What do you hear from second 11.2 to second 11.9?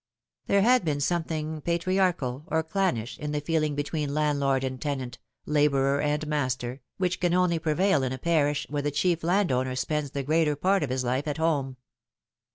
at home.